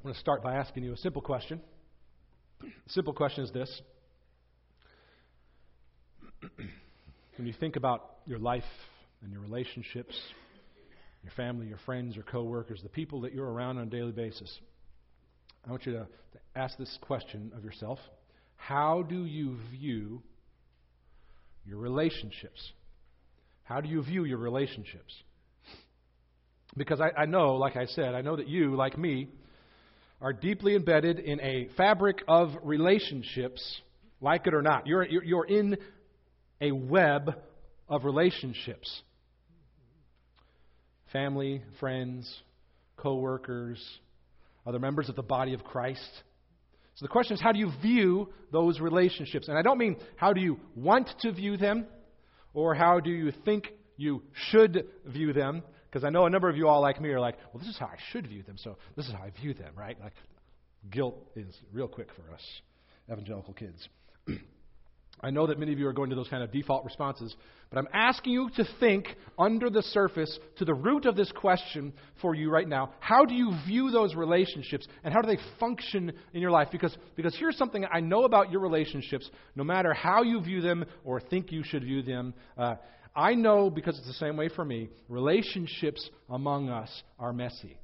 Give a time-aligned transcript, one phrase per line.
[0.00, 1.60] I want to start by asking you a simple question.
[2.62, 3.82] The simple question is this
[7.36, 8.64] When you think about your life
[9.22, 10.18] and your relationships,
[11.22, 14.50] your family, your friends, your coworkers, the people that you're around on a daily basis,
[15.66, 17.98] I want you to, to ask this question of yourself
[18.56, 20.22] How do you view
[21.66, 22.72] your relationships?
[23.64, 25.12] How do you view your relationships?
[26.74, 29.28] Because I, I know, like I said, I know that you, like me,
[30.20, 33.80] are deeply embedded in a fabric of relationships,
[34.20, 34.86] like it or not.
[34.86, 35.78] You're, you're, in
[36.60, 37.34] a web
[37.88, 39.02] of relationships
[41.12, 42.32] family, friends,
[42.96, 43.82] co workers,
[44.66, 46.22] other members of the body of Christ.
[46.94, 49.48] So the question is, how do you view those relationships?
[49.48, 51.86] And I don't mean how do you want to view them
[52.52, 55.62] or how do you think you should view them.
[55.90, 57.78] Because I know a number of you all, like me, are like, well, this is
[57.78, 59.98] how I should view them, so this is how I view them, right?
[60.00, 60.12] Like,
[60.90, 62.42] guilt is real quick for us
[63.10, 63.88] evangelical kids.
[65.22, 67.34] I know that many of you are going to those kind of default responses,
[67.68, 69.06] but I'm asking you to think
[69.38, 72.92] under the surface to the root of this question for you right now.
[73.00, 76.68] How do you view those relationships and how do they function in your life?
[76.72, 80.86] Because, because here's something I know about your relationships, no matter how you view them
[81.04, 82.32] or think you should view them.
[82.56, 82.76] Uh,
[83.14, 87.76] I know, because it's the same way for me, relationships among us are messy.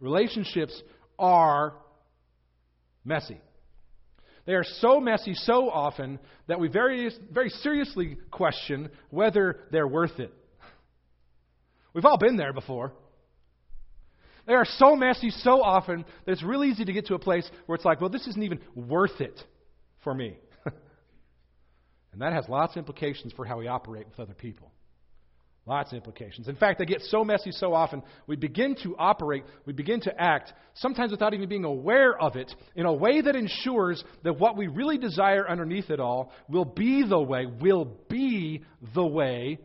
[0.00, 0.80] Relationships
[1.18, 1.74] are
[3.04, 3.40] messy.
[4.46, 10.18] They are so messy so often that we very, very seriously question whether they're worth
[10.18, 10.32] it.
[11.92, 12.92] We've all been there before.
[14.46, 17.48] They are so messy so often that it's really easy to get to a place
[17.66, 19.38] where it's like, well, this isn't even worth it
[20.02, 20.38] for me.
[22.18, 24.72] And that has lots of implications for how we operate with other people.
[25.66, 26.48] Lots of implications.
[26.48, 30.20] In fact, they get so messy so often, we begin to operate, we begin to
[30.20, 34.56] act, sometimes without even being aware of it, in a way that ensures that what
[34.56, 38.64] we really desire underneath it all will be the way, will be
[38.94, 39.60] the way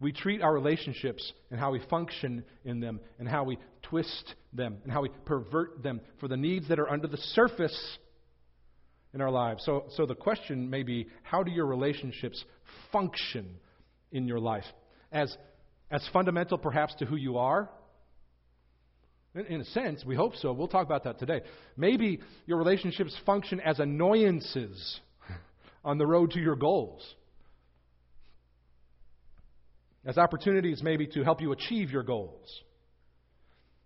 [0.00, 4.78] we treat our relationships and how we function in them and how we twist them
[4.82, 7.98] and how we pervert them for the needs that are under the surface
[9.12, 9.64] in our lives.
[9.64, 12.44] So, so the question may be how do your relationships
[12.92, 13.46] function
[14.12, 14.64] in your life?
[15.12, 15.36] as,
[15.90, 17.68] as fundamental perhaps to who you are?
[19.34, 20.52] In, in a sense, we hope so.
[20.52, 21.40] We'll talk about that today.
[21.76, 25.00] Maybe your relationships function as annoyances
[25.84, 27.02] on the road to your goals,
[30.04, 32.48] as opportunities maybe to help you achieve your goals.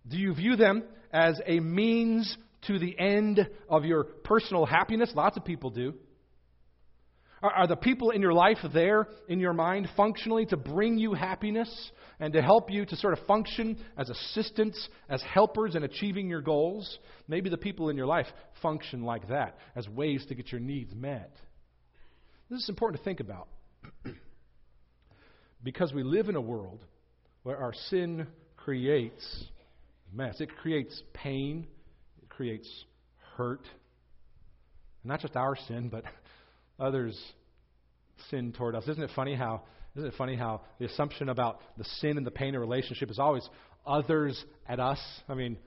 [0.07, 2.37] Do you view them as a means
[2.67, 5.11] to the end of your personal happiness?
[5.15, 5.93] Lots of people do.
[7.41, 11.13] Are, are the people in your life there in your mind functionally to bring you
[11.13, 16.29] happiness and to help you to sort of function as assistants, as helpers in achieving
[16.29, 16.97] your goals?
[17.27, 18.27] Maybe the people in your life
[18.61, 21.35] function like that as ways to get your needs met.
[22.49, 23.47] This is important to think about
[25.63, 26.83] because we live in a world
[27.43, 28.27] where our sin
[28.57, 29.45] creates
[30.11, 30.39] mess.
[30.39, 31.67] It creates pain,
[32.35, 32.69] creates
[33.37, 33.61] hurt.
[35.03, 36.03] not just our sin, but
[36.79, 37.19] others
[38.29, 38.87] sin toward us.
[38.87, 39.63] Isn't it funny how
[39.95, 43.17] isn't it funny how the assumption about the sin and the pain of relationship is
[43.17, 43.47] always
[43.87, 44.99] others at us?
[45.29, 45.57] I mean,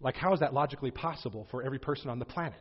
[0.00, 2.60] like how is that logically possible for every person on the planet?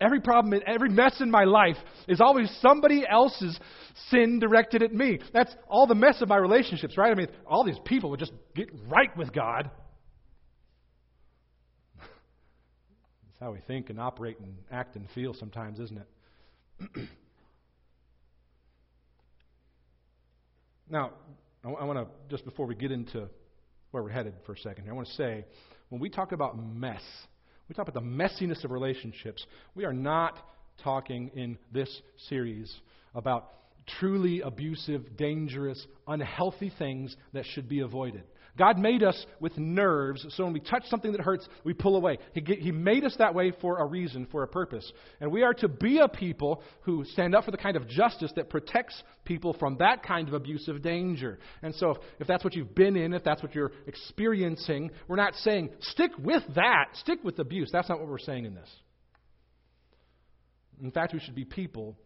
[0.00, 1.76] Every problem, every mess in my life
[2.06, 3.58] is always somebody else's
[4.10, 5.18] sin directed at me.
[5.34, 7.10] That's all the mess of my relationships, right?
[7.10, 9.70] I mean, all these people would just get right with God.
[13.40, 16.08] How we think and operate and act and feel sometimes, isn't it?
[20.90, 21.12] now,
[21.64, 23.28] I, I want to, just before we get into
[23.90, 25.44] where we're headed for a second, here, I want to say
[25.88, 27.02] when we talk about mess,
[27.68, 29.44] we talk about the messiness of relationships,
[29.74, 30.36] we are not
[30.82, 31.90] talking in this
[32.28, 32.72] series
[33.14, 33.50] about
[33.98, 38.24] truly abusive, dangerous, unhealthy things that should be avoided.
[38.58, 42.18] God made us with nerves, so when we touch something that hurts, we pull away.
[42.32, 44.90] He, he made us that way for a reason, for a purpose.
[45.20, 48.32] And we are to be a people who stand up for the kind of justice
[48.34, 51.38] that protects people from that kind of abusive danger.
[51.62, 55.16] And so, if, if that's what you've been in, if that's what you're experiencing, we're
[55.16, 57.70] not saying, stick with that, stick with abuse.
[57.72, 58.70] That's not what we're saying in this.
[60.82, 61.96] In fact, we should be people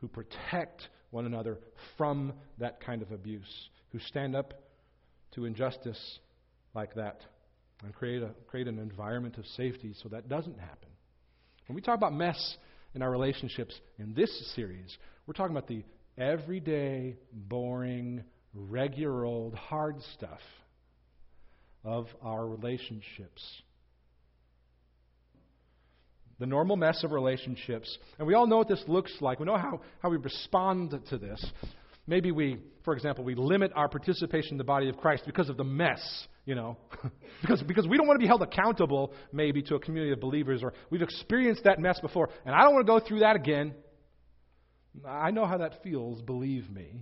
[0.00, 1.58] who protect one another
[1.96, 4.52] from that kind of abuse, who stand up
[5.34, 6.18] to injustice
[6.74, 7.20] like that
[7.84, 10.88] and create, a, create an environment of safety so that doesn't happen.
[11.66, 12.56] When we talk about mess
[12.94, 14.96] in our relationships in this series,
[15.26, 15.84] we're talking about the
[16.18, 20.40] everyday, boring, regular old, hard stuff
[21.84, 23.62] of our relationships
[26.38, 27.98] the normal mess of relationships.
[28.18, 29.38] And we all know what this looks like.
[29.38, 31.44] We know how, how we respond to this.
[32.06, 35.56] Maybe we, for example, we limit our participation in the body of Christ because of
[35.56, 36.76] the mess, you know.
[37.40, 40.62] because, because we don't want to be held accountable, maybe, to a community of believers,
[40.62, 43.74] or we've experienced that mess before, and I don't want to go through that again.
[45.06, 47.00] I know how that feels, believe me.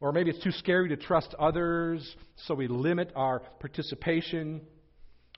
[0.00, 2.16] Or maybe it's too scary to trust others,
[2.46, 4.60] so we limit our participation.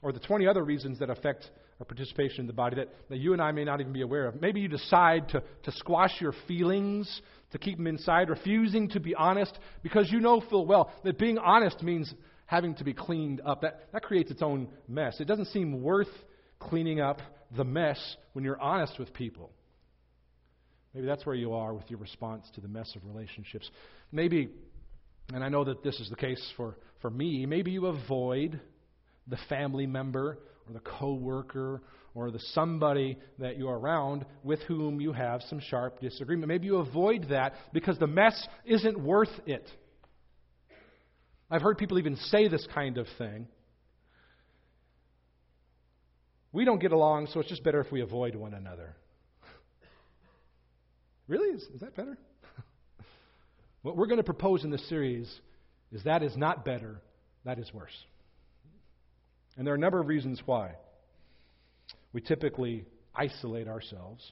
[0.01, 1.49] Or the 20 other reasons that affect
[1.79, 4.27] our participation in the body that, that you and I may not even be aware
[4.27, 4.41] of.
[4.41, 7.21] Maybe you decide to, to squash your feelings,
[7.51, 11.37] to keep them inside, refusing to be honest, because you know full well that being
[11.37, 12.13] honest means
[12.45, 13.61] having to be cleaned up.
[13.61, 15.19] That, that creates its own mess.
[15.19, 16.09] It doesn't seem worth
[16.59, 17.19] cleaning up
[17.55, 17.99] the mess
[18.33, 19.51] when you're honest with people.
[20.93, 23.69] Maybe that's where you are with your response to the mess of relationships.
[24.11, 24.49] Maybe,
[25.33, 28.59] and I know that this is the case for, for me, maybe you avoid
[29.27, 31.81] the family member or the coworker
[32.13, 36.47] or the somebody that you're around with whom you have some sharp disagreement.
[36.47, 39.69] Maybe you avoid that because the mess isn't worth it.
[41.49, 43.47] I've heard people even say this kind of thing.
[46.53, 48.95] We don't get along, so it's just better if we avoid one another.
[51.27, 51.55] Really?
[51.55, 52.17] Is, is that better?
[53.83, 55.33] what we're going to propose in this series
[55.93, 57.01] is that is not better,
[57.45, 57.95] that is worse.
[59.57, 60.71] And there are a number of reasons why.
[62.13, 64.31] We typically isolate ourselves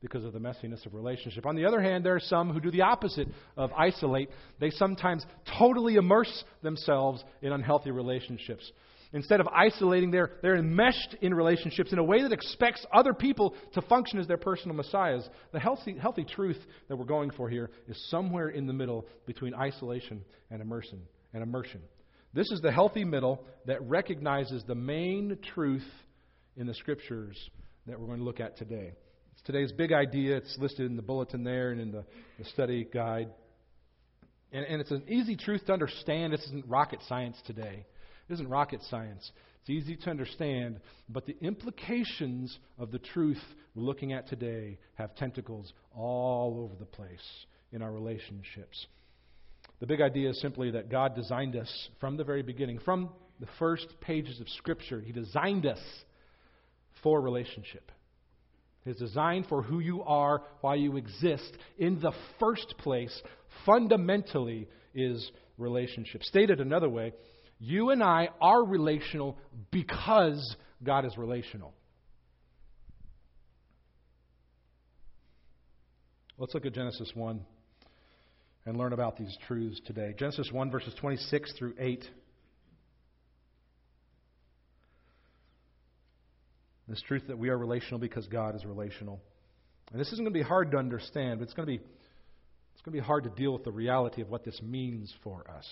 [0.00, 1.44] because of the messiness of relationship.
[1.44, 4.30] On the other hand, there are some who do the opposite of isolate.
[4.58, 5.24] They sometimes
[5.58, 8.70] totally immerse themselves in unhealthy relationships.
[9.12, 13.54] Instead of isolating, they're, they're enmeshed in relationships in a way that expects other people
[13.74, 15.28] to function as their personal messiahs.
[15.52, 16.58] The healthy, healthy truth
[16.88, 21.02] that we're going for here is somewhere in the middle between isolation and immersion.
[21.34, 21.80] And immersion.
[22.32, 25.86] This is the healthy middle that recognizes the main truth
[26.56, 27.36] in the scriptures
[27.86, 28.92] that we're going to look at today.
[29.32, 30.36] It's today's big idea.
[30.36, 32.04] It's listed in the bulletin there and in the,
[32.38, 33.30] the study guide.
[34.52, 36.32] And, and it's an easy truth to understand.
[36.32, 37.84] This isn't rocket science today.
[38.28, 39.28] It isn't rocket science.
[39.60, 43.42] It's easy to understand, but the implications of the truth
[43.74, 47.18] we're looking at today have tentacles all over the place
[47.72, 48.86] in our relationships.
[49.80, 53.08] The big idea is simply that God designed us from the very beginning, from
[53.40, 55.00] the first pages of Scripture.
[55.00, 55.80] He designed us
[57.02, 57.90] for relationship.
[58.84, 63.22] His design for who you are, why you exist, in the first place,
[63.64, 66.22] fundamentally is relationship.
[66.24, 67.12] Stated another way,
[67.58, 69.38] you and I are relational
[69.70, 71.74] because God is relational.
[76.36, 77.40] Let's look at Genesis 1
[78.66, 80.14] and learn about these truths today.
[80.18, 82.04] Genesis 1, verses 26 through 8.
[86.88, 89.20] This truth that we are relational because God is relational.
[89.92, 91.82] And this isn't going to be hard to understand, but it's going to be,
[92.74, 95.48] it's going to be hard to deal with the reality of what this means for
[95.48, 95.66] us.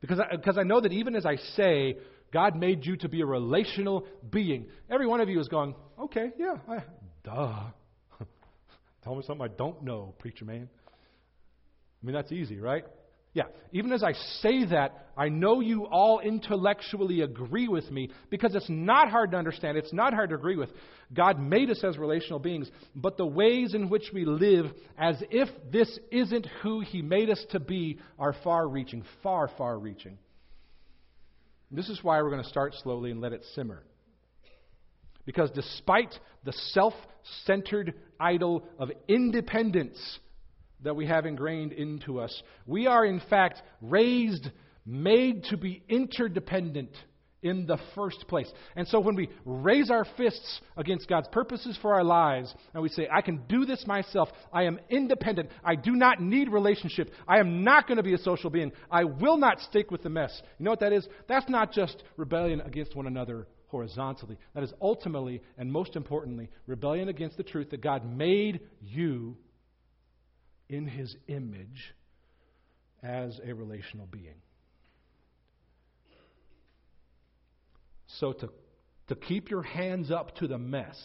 [0.00, 1.96] Because I, because I know that even as I say,
[2.32, 6.30] God made you to be a relational being, every one of you is going, okay,
[6.38, 6.82] yeah, I,
[7.24, 7.62] duh.
[9.02, 10.68] Tell me something I don't know, preacher man.
[12.04, 12.84] I mean, that's easy, right?
[13.32, 14.12] Yeah, even as I
[14.42, 19.38] say that, I know you all intellectually agree with me because it's not hard to
[19.38, 19.78] understand.
[19.78, 20.68] It's not hard to agree with.
[21.14, 24.66] God made us as relational beings, but the ways in which we live
[24.98, 29.78] as if this isn't who He made us to be are far reaching, far, far
[29.78, 30.18] reaching.
[31.70, 33.82] This is why we're going to start slowly and let it simmer.
[35.24, 36.14] Because despite
[36.44, 36.92] the self
[37.46, 39.98] centered idol of independence,
[40.84, 42.42] that we have ingrained into us.
[42.66, 44.48] We are, in fact, raised,
[44.86, 46.90] made to be interdependent
[47.44, 48.50] in the first place.
[48.74, 52.88] And so when we raise our fists against God's purposes for our lives and we
[52.88, 57.38] say, I can do this myself, I am independent, I do not need relationship, I
[57.40, 60.32] am not going to be a social being, I will not stick with the mess.
[60.58, 61.06] You know what that is?
[61.28, 64.38] That's not just rebellion against one another horizontally.
[64.54, 69.36] That is ultimately and most importantly rebellion against the truth that God made you
[70.74, 71.94] in his image
[73.02, 74.40] as a relational being.
[78.18, 78.48] So to,
[79.08, 80.98] to keep your hands up to the mess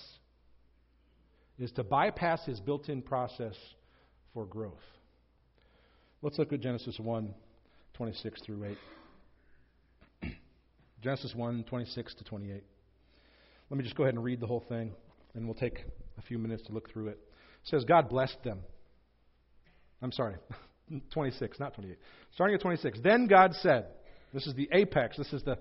[1.58, 3.56] is to bypass his built in process
[4.34, 4.74] for growth.
[6.22, 7.34] Let's look at Genesis 1
[7.94, 8.76] 26 through
[10.24, 10.32] 8.
[11.04, 12.64] Genesis 1 26 to 28.
[13.70, 14.94] Let me just go ahead and read the whole thing,
[15.36, 15.84] and we'll take
[16.18, 17.20] a few minutes to look through it.
[17.64, 18.60] It says, God blessed them.
[20.02, 20.36] I'm sorry,
[21.14, 21.98] 26, not 28.
[22.34, 23.00] Starting at 26.
[23.04, 23.88] Then God said,
[24.34, 25.58] This is the apex, this is the,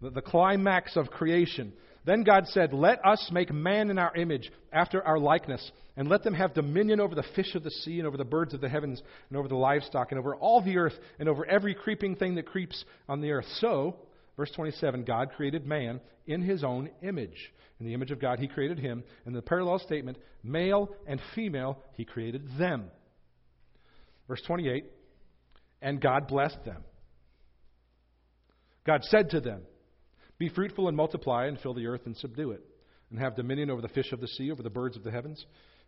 [0.00, 1.72] the, the climax of creation.
[2.04, 6.22] Then God said, Let us make man in our image, after our likeness, and let
[6.22, 8.68] them have dominion over the fish of the sea, and over the birds of the
[8.68, 12.36] heavens, and over the livestock, and over all the earth, and over every creeping thing
[12.36, 13.46] that creeps on the earth.
[13.58, 13.96] So,
[14.36, 17.52] verse 27, God created man in his own image.
[17.80, 19.02] In the image of God, he created him.
[19.26, 22.90] In the parallel statement, male and female, he created them.
[24.30, 24.84] Verse 28,
[25.82, 26.84] and God blessed them.
[28.86, 29.62] God said to them,
[30.38, 32.62] be fruitful and multiply and fill the earth and subdue it,
[33.10, 35.44] and have dominion over the fish of the sea, over the birds of the heavens,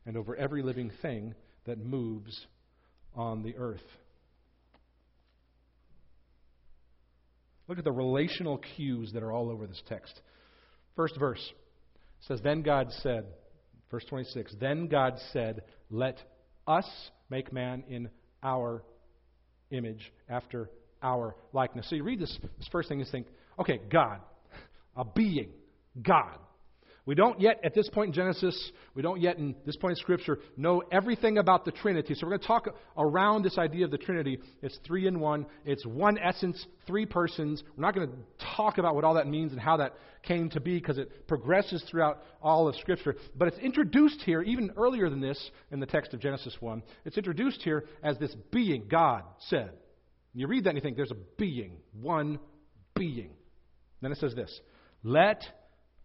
[0.06, 2.48] and over every living thing that moves
[3.14, 3.80] on the earth.
[7.68, 10.20] Look at the relational cues that are all over this text.
[10.96, 11.52] First verse
[12.26, 13.24] says, Then God said,
[13.88, 16.18] verse 26, Then God said, Let
[16.66, 16.90] us
[17.30, 18.10] make man in
[18.42, 18.82] our
[19.70, 20.70] image, after
[21.02, 21.88] our likeness.
[21.88, 23.26] So you read this, this first thing and think,
[23.58, 24.20] okay, God
[24.96, 25.48] a being,
[26.02, 26.38] God.
[27.04, 29.96] We don't yet, at this point in Genesis, we don't yet, in this point in
[29.96, 32.14] Scripture, know everything about the Trinity.
[32.14, 34.38] So we're going to talk around this idea of the Trinity.
[34.62, 37.64] It's three in one, it's one essence, three persons.
[37.76, 38.16] We're not going to
[38.56, 41.84] talk about what all that means and how that came to be because it progresses
[41.90, 43.16] throughout all of Scripture.
[43.34, 47.18] But it's introduced here, even earlier than this in the text of Genesis 1, it's
[47.18, 49.70] introduced here as this being, God said.
[49.70, 52.38] And You read that and you think there's a being, one
[52.94, 53.30] being.
[54.00, 54.60] Then it says this
[55.02, 55.42] let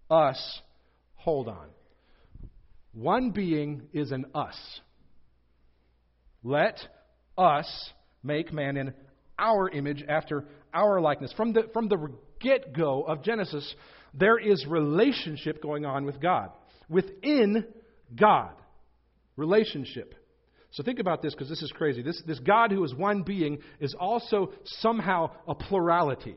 [0.10, 0.62] us
[1.18, 1.68] hold on.
[2.94, 4.56] One being is an us.
[6.44, 6.80] Let
[7.38, 7.92] us
[8.24, 8.94] make man in
[9.38, 11.32] our image after our likeness.
[11.34, 13.76] From the, from the get go of Genesis,
[14.14, 16.50] there is relationship going on with God.
[16.90, 17.66] Within
[18.16, 18.54] God.
[19.36, 20.16] Relationship.
[20.72, 22.02] So think about this because this is crazy.
[22.02, 26.36] This, this God who is one being is also somehow a plurality.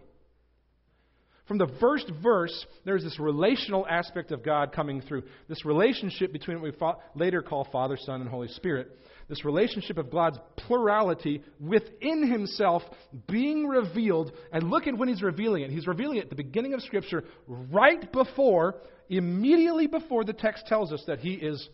[1.51, 5.25] From the first verse, there's this relational aspect of God coming through.
[5.49, 8.97] This relationship between what we later call Father, Son, and Holy Spirit.
[9.29, 12.85] This relationship of God's plurality within Himself
[13.27, 14.31] being revealed.
[14.53, 15.73] And look at when He's revealing it.
[15.73, 18.77] He's revealing it at the beginning of Scripture, right before,
[19.09, 21.69] immediately before the text tells us that He is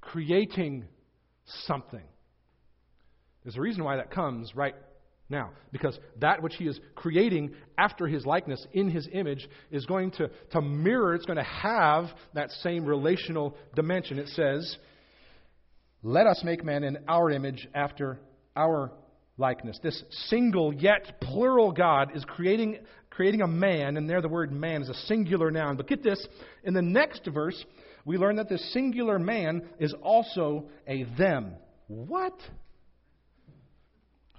[0.00, 0.84] creating
[1.66, 2.04] something.
[3.42, 4.76] There's a reason why that comes right
[5.28, 10.12] now, because that which he is creating after his likeness in his image is going
[10.12, 14.18] to, to mirror, it's going to have that same relational dimension.
[14.18, 14.76] It says,
[16.04, 18.20] Let us make man in our image after
[18.54, 18.92] our
[19.36, 19.80] likeness.
[19.82, 22.78] This single yet plural God is creating,
[23.10, 25.76] creating a man, and there the word man is a singular noun.
[25.76, 26.24] But get this,
[26.62, 27.64] in the next verse,
[28.04, 31.54] we learn that this singular man is also a them.
[31.88, 32.34] What?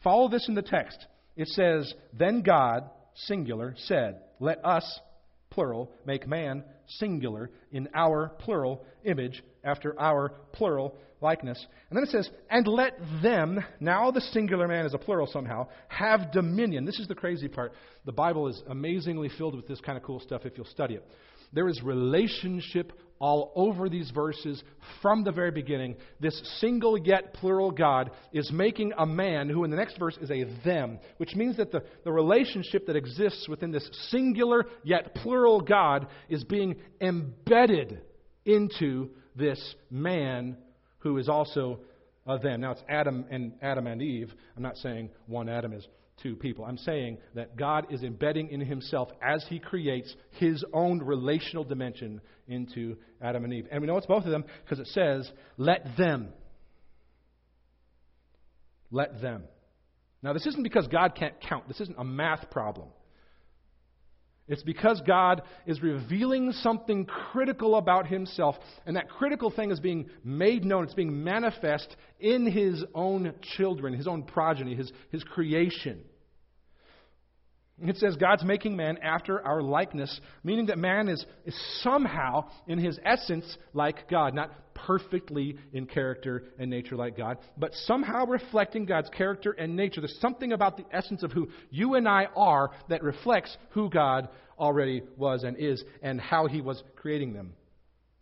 [0.03, 1.05] Follow this in the text.
[1.35, 4.99] It says, Then God, singular, said, Let us,
[5.49, 11.63] plural, make man, singular, in our plural image, after our plural likeness.
[11.89, 15.67] And then it says, And let them, now the singular man is a plural somehow,
[15.87, 16.85] have dominion.
[16.85, 17.73] This is the crazy part.
[18.05, 21.07] The Bible is amazingly filled with this kind of cool stuff if you'll study it.
[21.53, 24.63] There is relationship all over these verses
[25.01, 25.95] from the very beginning.
[26.19, 30.31] This single yet plural God is making a man who, in the next verse, is
[30.31, 35.62] a them, which means that the, the relationship that exists within this singular yet plural
[35.62, 38.01] God is being embedded
[38.45, 40.57] into this man
[41.00, 41.79] who is also
[42.25, 42.62] a them.
[42.62, 44.33] Now, it's Adam and Adam and Eve.
[44.55, 45.88] I'm not saying one Adam is
[46.21, 46.65] two people.
[46.65, 52.21] I'm saying that God is embedding in himself as he creates his own relational dimension
[52.47, 53.67] into Adam and Eve.
[53.71, 56.29] And we know it's both of them because it says, let them.
[58.89, 59.43] Let them.
[60.24, 61.67] Now, this isn't because God can't count.
[61.67, 62.88] This isn't a math problem.
[64.47, 70.09] It's because God is revealing something critical about Himself, and that critical thing is being
[70.23, 70.85] made known.
[70.85, 76.03] It's being manifest in His own children, His own progeny, His, his creation.
[77.79, 82.79] It says God's making man after our likeness, meaning that man is, is somehow, in
[82.79, 84.34] his essence, like God.
[84.34, 90.01] Not perfectly in character and nature like God, but somehow reflecting God's character and nature.
[90.01, 94.29] There's something about the essence of who you and I are that reflects who God
[94.57, 97.53] already was and is and how he was creating them.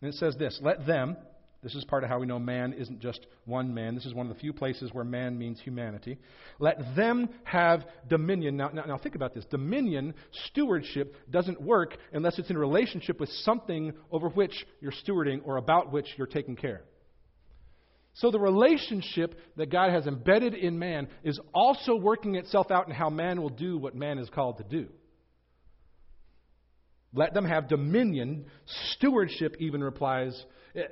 [0.00, 1.16] And it says this Let them,
[1.62, 3.94] this is part of how we know man isn't just one man.
[3.94, 6.18] This is one of the few places where man means humanity.
[6.58, 8.56] Let them have dominion.
[8.56, 9.44] Now, now, now, think about this.
[9.46, 10.14] Dominion,
[10.50, 15.92] stewardship, doesn't work unless it's in relationship with something over which you're stewarding or about
[15.92, 16.82] which you're taking care.
[18.14, 22.94] So the relationship that God has embedded in man is also working itself out in
[22.94, 24.88] how man will do what man is called to do.
[27.14, 28.46] Let them have dominion.
[28.92, 30.44] Stewardship even replies,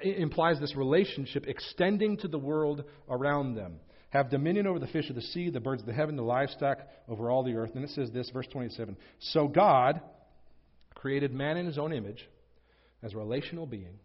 [0.02, 3.80] implies this relationship extending to the world around them.
[4.10, 6.78] Have dominion over the fish of the sea, the birds of the heaven, the livestock,
[7.08, 7.72] over all the earth.
[7.74, 10.00] And it says this, verse 27 So God
[10.94, 12.28] created man in his own image
[13.02, 13.98] as a relational being.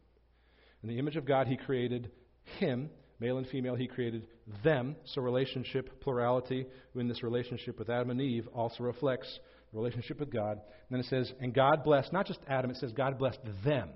[0.84, 2.12] In the image of God, he created
[2.58, 2.90] him,
[3.20, 4.28] male and female, he created
[4.64, 4.96] them.
[5.06, 9.40] So, relationship, plurality in this relationship with Adam and Eve also reflects
[9.74, 10.54] relationship with God.
[10.54, 13.90] And then it says, and God blessed, not just Adam, it says God blessed them.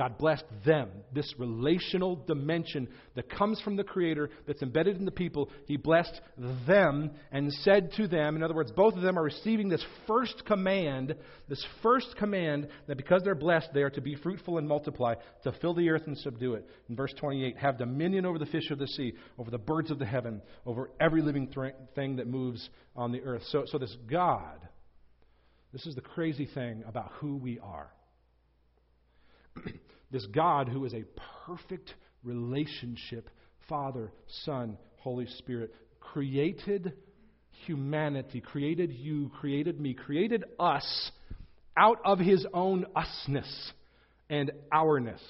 [0.00, 0.88] God blessed them.
[1.12, 6.18] This relational dimension that comes from the Creator, that's embedded in the people, He blessed
[6.66, 10.46] them and said to them, in other words, both of them are receiving this first
[10.46, 11.14] command,
[11.50, 15.52] this first command that because they're blessed, they are to be fruitful and multiply, to
[15.60, 16.66] fill the earth and subdue it.
[16.88, 19.98] In verse 28, have dominion over the fish of the sea, over the birds of
[19.98, 21.52] the heaven, over every living
[21.94, 23.42] thing that moves on the earth.
[23.48, 24.66] So, so this God,
[25.72, 27.90] this is the crazy thing about who we are.
[30.10, 31.04] this God who is a
[31.46, 33.30] perfect relationship,
[33.68, 34.12] Father,
[34.44, 36.92] Son, Holy Spirit, created
[37.66, 41.10] humanity, created you, created me, created us
[41.76, 43.72] out of his own usness
[44.28, 45.22] and ourness,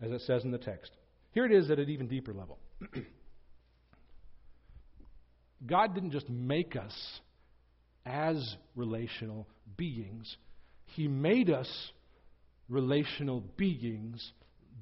[0.00, 0.90] as it says in the text.
[1.32, 2.58] Here it is at an even deeper level.
[5.66, 6.92] God didn't just make us
[8.04, 10.36] as relational beings.
[10.84, 11.68] He made us
[12.68, 14.32] relational beings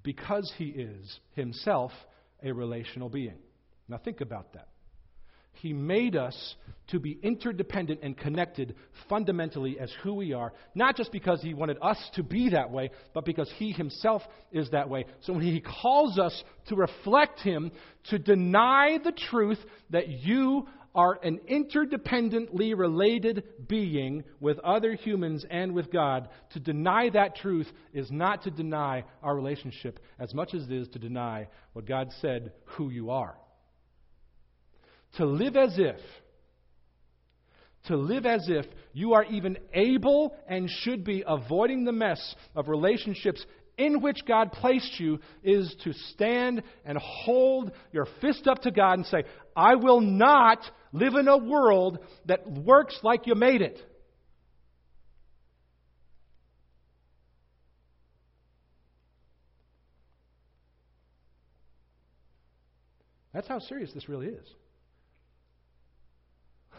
[0.03, 1.93] because He is Himself
[2.43, 3.39] a relational being.
[3.89, 4.69] Now, think about that.
[5.53, 6.55] He made us
[6.89, 8.77] to be interdependent and connected
[9.09, 12.91] fundamentally as who we are, not just because He wanted us to be that way,
[13.13, 14.23] but because He Himself
[14.53, 15.05] is that way.
[15.21, 17.73] So when He calls us to reflect Him,
[18.05, 19.59] to deny the truth
[19.91, 26.29] that you are an interdependently related being with other humans and with God.
[26.51, 30.89] To deny that truth is not to deny our relationship as much as it is
[30.89, 33.37] to deny what God said who you are.
[35.17, 35.99] To live as if,
[37.87, 42.69] to live as if you are even able and should be avoiding the mess of
[42.69, 43.45] relationships
[43.81, 48.99] in which God placed you is to stand and hold your fist up to God
[48.99, 49.25] and say,
[49.61, 50.59] I will not
[50.91, 53.79] live in a world that works like you made it.
[63.35, 64.47] That's how serious this really is.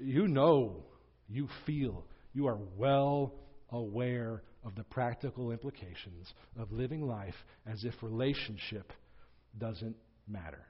[0.00, 0.82] you know,
[1.28, 3.34] you feel, you are well
[3.70, 8.92] aware of the practical implications of living life as if relationship
[9.56, 9.94] doesn't
[10.26, 10.66] matter.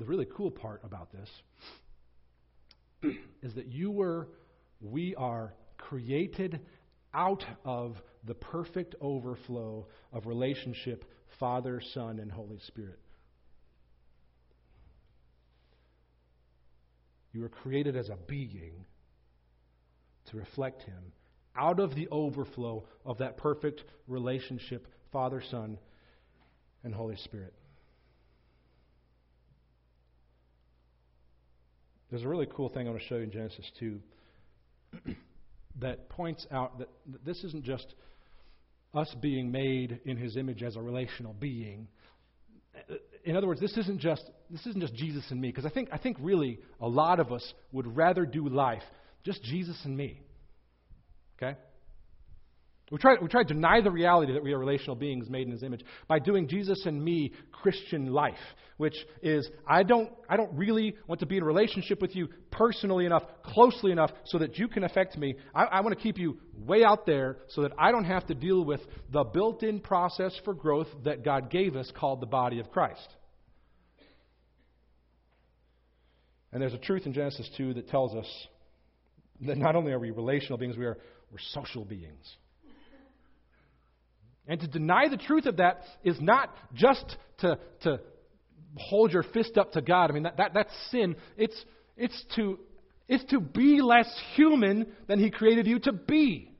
[0.00, 1.28] The really cool part about this
[3.42, 4.28] is that you were,
[4.80, 6.58] we are created
[7.12, 11.04] out of the perfect overflow of relationship,
[11.38, 12.98] Father, Son, and Holy Spirit.
[17.34, 18.86] You were created as a being
[20.30, 21.12] to reflect Him
[21.54, 25.78] out of the overflow of that perfect relationship, Father, Son,
[26.84, 27.52] and Holy Spirit.
[32.10, 34.00] There's a really cool thing I want to show you in Genesis 2
[35.80, 36.88] that points out that
[37.24, 37.94] this isn't just
[38.92, 41.86] us being made in his image as a relational being,
[42.76, 42.94] uh,
[43.24, 45.90] in other words, this isn't just this isn't just Jesus and me, because I think
[45.92, 48.82] I think really a lot of us would rather do life
[49.22, 50.20] just Jesus and me.
[51.36, 51.56] Okay?
[52.90, 55.52] We try, we try to deny the reality that we are relational beings made in
[55.52, 58.34] His image by doing Jesus and me Christian life,
[58.78, 62.28] which is I don't, I don't really want to be in a relationship with you
[62.50, 65.36] personally enough, closely enough, so that you can affect me.
[65.54, 68.34] I, I want to keep you way out there so that I don't have to
[68.34, 68.80] deal with
[69.12, 73.08] the built in process for growth that God gave us called the body of Christ.
[76.52, 78.26] And there's a truth in Genesis 2 that tells us
[79.42, 80.98] that not only are we relational beings, we are
[81.30, 82.36] we're social beings.
[84.46, 87.04] And to deny the truth of that is not just
[87.38, 88.00] to, to
[88.76, 90.10] hold your fist up to God.
[90.10, 91.16] I mean, that, that, that's sin.
[91.36, 91.64] It's,
[91.96, 92.58] it's, to,
[93.08, 96.50] it's to be less human than He created you to be.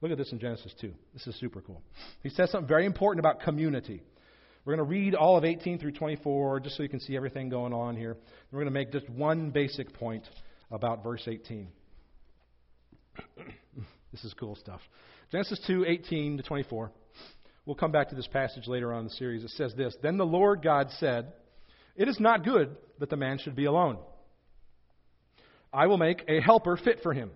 [0.00, 0.92] Look at this in Genesis 2.
[1.12, 1.82] This is super cool.
[2.22, 4.02] He says something very important about community.
[4.68, 7.48] We're going to read all of 18 through 24 just so you can see everything
[7.48, 8.18] going on here.
[8.52, 10.24] We're going to make just one basic point
[10.70, 11.68] about verse 18.
[14.12, 14.82] this is cool stuff.
[15.32, 16.92] Genesis 2 18 to 24.
[17.64, 19.42] We'll come back to this passage later on in the series.
[19.42, 21.32] It says this Then the Lord God said,
[21.96, 23.96] It is not good that the man should be alone.
[25.72, 27.30] I will make a helper fit for him.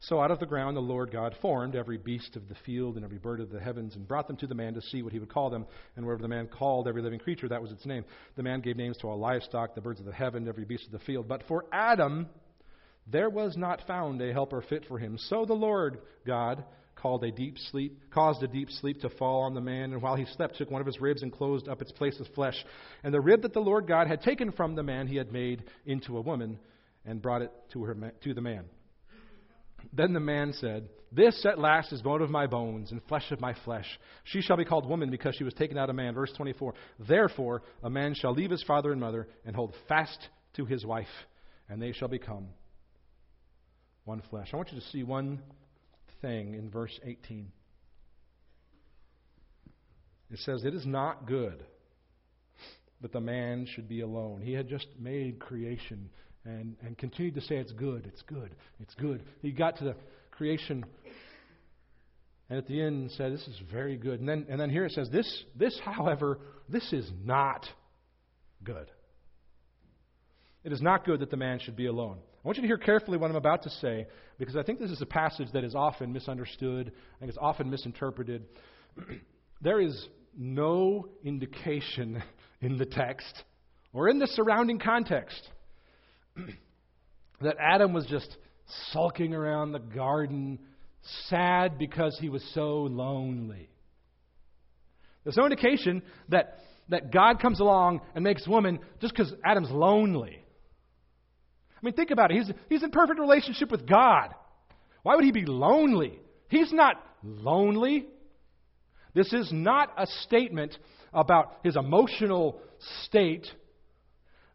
[0.00, 3.04] So out of the ground the Lord God formed every beast of the field and
[3.04, 5.18] every bird of the heavens and brought them to the man to see what he
[5.18, 5.66] would call them.
[5.96, 8.04] And wherever the man called every living creature, that was its name.
[8.36, 10.92] The man gave names to all livestock, the birds of the heaven, every beast of
[10.92, 11.26] the field.
[11.28, 12.28] But for Adam
[13.06, 15.16] there was not found a helper fit for him.
[15.18, 16.64] So the Lord God
[16.96, 20.16] called a deep sleep, caused a deep sleep to fall on the man, and while
[20.16, 22.56] he slept, took one of his ribs and closed up its place with flesh.
[23.04, 25.64] And the rib that the Lord God had taken from the man, he had made
[25.84, 26.58] into a woman,
[27.04, 28.64] and brought it to her to the man.
[29.92, 33.40] Then the man said, This at last is bone of my bones and flesh of
[33.40, 33.86] my flesh.
[34.24, 36.14] She shall be called woman because she was taken out of man.
[36.14, 36.74] Verse 24.
[37.08, 41.06] Therefore, a man shall leave his father and mother and hold fast to his wife,
[41.68, 42.48] and they shall become
[44.04, 44.48] one flesh.
[44.52, 45.42] I want you to see one
[46.22, 47.50] thing in verse 18.
[50.30, 51.64] It says, It is not good
[53.02, 54.40] that the man should be alone.
[54.40, 56.10] He had just made creation
[56.46, 59.22] and, and continued to say, It's good, it's good, it's good.
[59.42, 59.94] He got to the
[60.30, 60.84] creation
[62.48, 64.20] and at the end said, This is very good.
[64.20, 67.66] And then, and then here it says, this, this, however, this is not
[68.62, 68.90] good.
[70.62, 72.18] It is not good that the man should be alone.
[72.18, 74.06] I want you to hear carefully what I'm about to say
[74.38, 76.92] because I think this is a passage that is often misunderstood.
[77.16, 78.44] I think it's often misinterpreted.
[79.60, 82.22] there is no indication
[82.60, 83.42] in the text
[83.92, 85.48] or in the surrounding context
[87.40, 88.36] that Adam was just
[88.92, 90.58] sulking around the garden,
[91.28, 93.68] sad because he was so lonely.
[95.24, 100.38] There's no indication that, that God comes along and makes woman just because Adam's lonely.
[101.76, 102.38] I mean, think about it.
[102.38, 104.34] He's, he's in perfect relationship with God.
[105.02, 106.18] Why would he be lonely?
[106.48, 108.06] He's not lonely.
[109.14, 110.76] This is not a statement
[111.12, 112.60] about his emotional
[113.04, 113.46] state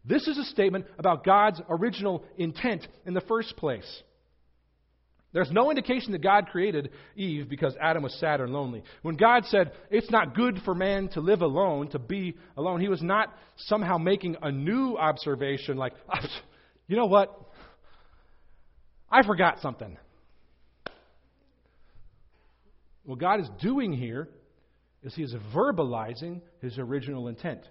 [0.04, 4.02] this is a statement about God's original intent in the first place.
[5.32, 8.82] There's no indication that God created Eve because Adam was sad and lonely.
[9.00, 12.88] When God said, it's not good for man to live alone, to be alone, he
[12.88, 15.94] was not somehow making a new observation like,
[16.86, 17.34] you know what?
[19.10, 19.96] I forgot something.
[23.04, 24.28] What God is doing here
[25.02, 27.62] is he is verbalizing his original intent.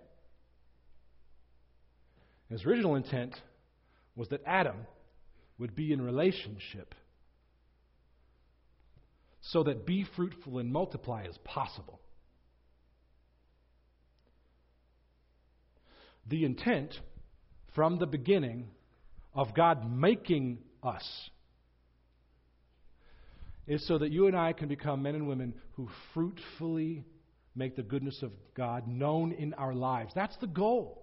[2.51, 3.33] His original intent
[4.13, 4.75] was that Adam
[5.57, 6.93] would be in relationship
[9.39, 12.01] so that be fruitful and multiply is possible.
[16.27, 16.93] The intent
[17.73, 18.67] from the beginning
[19.33, 21.29] of God making us
[23.65, 27.05] is so that you and I can become men and women who fruitfully
[27.55, 30.11] make the goodness of God known in our lives.
[30.13, 31.00] That's the goal.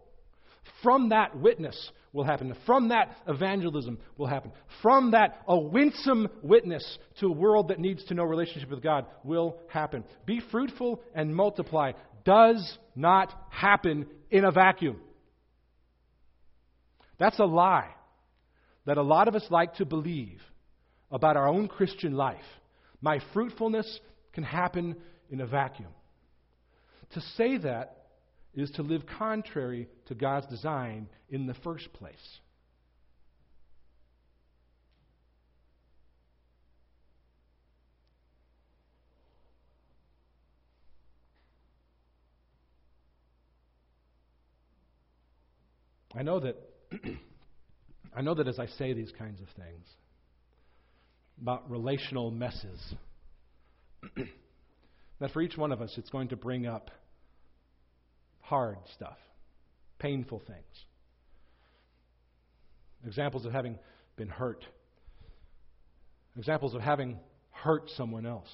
[0.83, 2.55] From that, witness will happen.
[2.67, 4.53] From that, evangelism will happen.
[4.83, 9.07] From that, a winsome witness to a world that needs to know relationship with God
[9.25, 10.05] will happen.
[10.27, 11.93] Be fruitful and multiply
[12.25, 15.01] does not happen in a vacuum.
[17.19, 17.91] That's a lie
[18.87, 20.41] that a lot of us like to believe
[21.11, 22.37] about our own Christian life.
[23.01, 24.01] My fruitfulness
[24.33, 24.97] can happen
[25.31, 25.89] in a vacuum.
[27.13, 27.98] To say that
[28.55, 32.39] is to live contrary to God's design in the first place.
[46.19, 46.57] I know that
[48.17, 49.87] I know that as I say these kinds of things
[51.41, 52.95] about relational messes,
[55.21, 56.91] that for each one of us it's going to bring up
[58.49, 59.19] hard stuff,
[59.99, 60.85] painful things.
[63.07, 63.79] Examples of having
[64.17, 64.65] been hurt.
[66.37, 67.19] Examples of having
[67.51, 68.49] hurt someone else.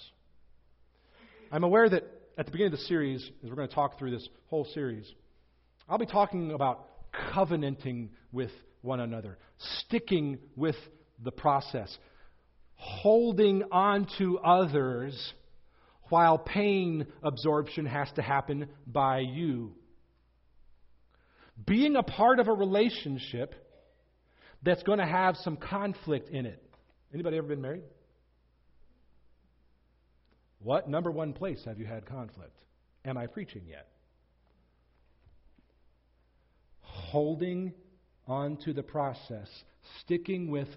[1.53, 2.03] I'm aware that
[2.37, 5.07] at the beginning of the series, as we're going to talk through this whole series,
[5.89, 6.87] I'll be talking about
[7.33, 8.51] covenanting with
[8.83, 9.39] one another,
[9.85, 10.77] sticking with
[11.23, 11.97] the process,
[12.75, 15.33] holding on to others
[16.09, 19.73] while pain absorption has to happen by you
[21.67, 23.55] being a part of a relationship
[24.63, 26.63] that's going to have some conflict in it.
[27.13, 27.85] Anybody ever been married?
[30.61, 32.59] What number one place have you had conflict?
[33.05, 33.89] Am I preaching yet?
[36.81, 37.75] Holding
[38.27, 39.49] on to the process,
[40.01, 40.69] sticking with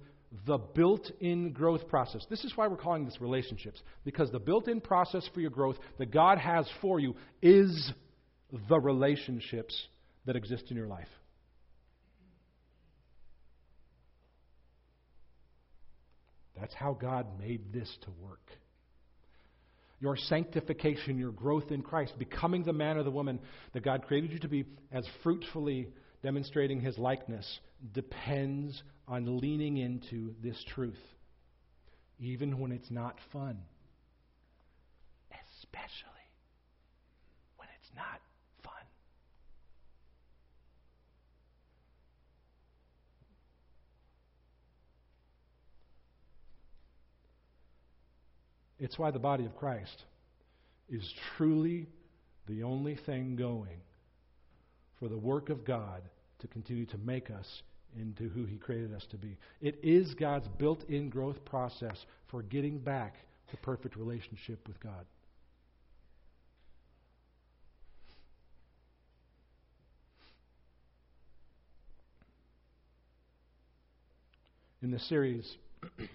[0.46, 2.26] the built in growth process.
[2.30, 5.78] This is why we're calling this relationships, because the built in process for your growth
[6.00, 7.94] that God has for you is
[8.68, 9.88] the relationships
[10.28, 11.08] that exist in your life.
[16.60, 18.52] That's how God made this to work.
[20.00, 23.40] Your sanctification, your growth in Christ, becoming the man or the woman
[23.74, 25.88] that God created you to be, as fruitfully
[26.24, 27.60] demonstrating his likeness,
[27.94, 31.00] depends on leaning into this truth,
[32.20, 33.60] even when it's not fun,
[35.32, 36.28] especially
[37.58, 38.20] when it's not
[38.64, 38.74] fun.
[48.80, 50.04] It's why the body of Christ
[50.90, 51.88] is truly
[52.48, 53.82] the only thing going
[55.00, 56.02] for the work of God
[56.40, 57.62] to continue to make us
[58.00, 59.38] into who He created us to be.
[59.62, 61.98] It is God's built in growth process
[62.30, 63.16] for getting back
[63.50, 65.06] to perfect relationship with God.
[74.84, 75.56] In this series,
[76.00, 76.08] I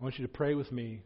[0.00, 1.02] want you to pray with me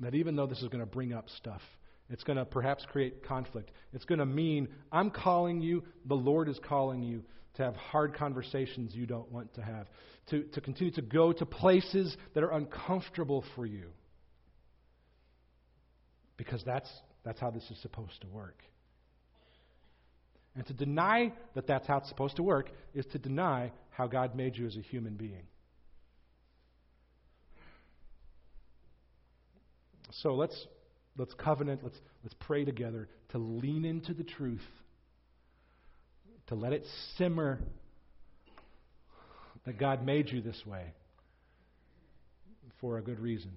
[0.00, 1.62] that even though this is going to bring up stuff,
[2.08, 3.70] it's going to perhaps create conflict.
[3.92, 7.22] It's going to mean I'm calling you, the Lord is calling you
[7.54, 9.86] to have hard conversations you don't want to have,
[10.30, 13.86] to, to continue to go to places that are uncomfortable for you.
[16.36, 16.90] Because that's,
[17.24, 18.62] that's how this is supposed to work.
[20.54, 24.34] And to deny that that's how it's supposed to work is to deny how God
[24.34, 25.42] made you as a human being.
[30.10, 30.66] So let's,
[31.16, 34.66] let's covenant, let's, let's pray together to lean into the truth,
[36.48, 37.60] to let it simmer
[39.64, 40.92] that God made you this way
[42.80, 43.52] for a good reason.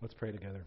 [0.00, 0.66] Let's pray together.